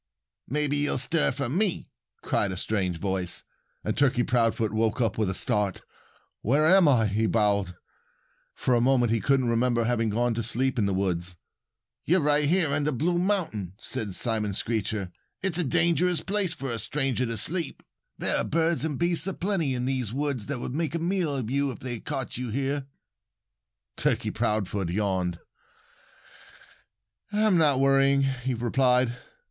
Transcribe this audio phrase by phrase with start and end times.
[0.47, 1.91] "Maybe you'll stir for me,"
[2.23, 3.43] cried a strange voice.
[3.83, 5.83] And Turkey Proudfoot woke up with a start.
[6.41, 7.75] "Where am I?" he bawled.
[8.55, 11.35] For a moment he couldn't remember having gone to sleep in the woods.
[12.03, 15.11] "You're right up under Blue Mountain," said Simon Screecher.
[15.43, 17.83] "It's a dangerous place for a stranger to sleep.
[18.17, 21.35] There are birds and beasts a plenty in these woods that would make a meal
[21.35, 22.87] of you if they caught you here."
[23.97, 25.37] Turkey Proudfoot yawned.
[27.31, 29.15] "I'm not worrying," he replied.